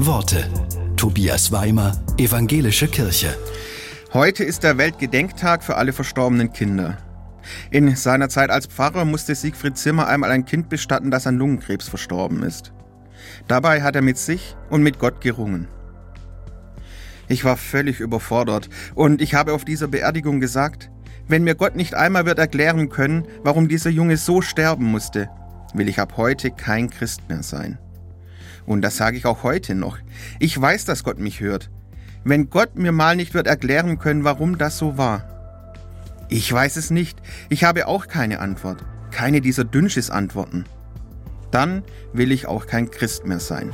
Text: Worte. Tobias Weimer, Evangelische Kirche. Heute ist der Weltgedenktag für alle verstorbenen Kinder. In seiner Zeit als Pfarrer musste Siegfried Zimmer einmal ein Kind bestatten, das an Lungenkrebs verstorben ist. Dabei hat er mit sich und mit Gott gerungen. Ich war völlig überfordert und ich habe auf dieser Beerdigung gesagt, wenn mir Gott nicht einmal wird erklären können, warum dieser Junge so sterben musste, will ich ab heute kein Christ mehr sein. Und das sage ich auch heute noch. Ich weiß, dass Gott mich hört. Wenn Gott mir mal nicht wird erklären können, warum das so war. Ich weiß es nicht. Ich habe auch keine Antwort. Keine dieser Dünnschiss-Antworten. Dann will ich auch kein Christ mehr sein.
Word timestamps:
Worte. 0.00 0.48
Tobias 0.96 1.50
Weimer, 1.50 1.90
Evangelische 2.18 2.86
Kirche. 2.86 3.36
Heute 4.12 4.44
ist 4.44 4.62
der 4.62 4.78
Weltgedenktag 4.78 5.64
für 5.64 5.74
alle 5.74 5.92
verstorbenen 5.92 6.52
Kinder. 6.52 6.98
In 7.72 7.96
seiner 7.96 8.28
Zeit 8.28 8.50
als 8.50 8.66
Pfarrer 8.66 9.04
musste 9.04 9.34
Siegfried 9.34 9.76
Zimmer 9.76 10.06
einmal 10.06 10.30
ein 10.30 10.44
Kind 10.44 10.68
bestatten, 10.68 11.10
das 11.10 11.26
an 11.26 11.36
Lungenkrebs 11.36 11.88
verstorben 11.88 12.44
ist. 12.44 12.72
Dabei 13.48 13.82
hat 13.82 13.96
er 13.96 14.02
mit 14.02 14.18
sich 14.18 14.54
und 14.70 14.84
mit 14.84 15.00
Gott 15.00 15.20
gerungen. 15.20 15.66
Ich 17.26 17.44
war 17.44 17.56
völlig 17.56 17.98
überfordert 17.98 18.68
und 18.94 19.20
ich 19.20 19.34
habe 19.34 19.52
auf 19.52 19.64
dieser 19.64 19.88
Beerdigung 19.88 20.38
gesagt, 20.38 20.92
wenn 21.26 21.42
mir 21.42 21.56
Gott 21.56 21.74
nicht 21.74 21.94
einmal 21.94 22.24
wird 22.24 22.38
erklären 22.38 22.88
können, 22.88 23.26
warum 23.42 23.66
dieser 23.66 23.90
Junge 23.90 24.16
so 24.16 24.42
sterben 24.42 24.84
musste, 24.84 25.28
will 25.74 25.88
ich 25.88 25.98
ab 25.98 26.12
heute 26.16 26.52
kein 26.52 26.88
Christ 26.88 27.28
mehr 27.28 27.42
sein. 27.42 27.78
Und 28.68 28.82
das 28.82 28.98
sage 28.98 29.16
ich 29.16 29.24
auch 29.24 29.44
heute 29.44 29.74
noch. 29.74 29.96
Ich 30.38 30.60
weiß, 30.60 30.84
dass 30.84 31.02
Gott 31.02 31.18
mich 31.18 31.40
hört. 31.40 31.70
Wenn 32.22 32.50
Gott 32.50 32.76
mir 32.76 32.92
mal 32.92 33.16
nicht 33.16 33.32
wird 33.32 33.46
erklären 33.46 33.98
können, 33.98 34.24
warum 34.24 34.58
das 34.58 34.76
so 34.76 34.98
war. 34.98 35.24
Ich 36.28 36.52
weiß 36.52 36.76
es 36.76 36.90
nicht. 36.90 37.18
Ich 37.48 37.64
habe 37.64 37.86
auch 37.86 38.08
keine 38.08 38.40
Antwort. 38.40 38.84
Keine 39.10 39.40
dieser 39.40 39.64
Dünnschiss-Antworten. 39.64 40.66
Dann 41.50 41.82
will 42.12 42.30
ich 42.30 42.46
auch 42.46 42.66
kein 42.66 42.90
Christ 42.90 43.24
mehr 43.24 43.40
sein. 43.40 43.72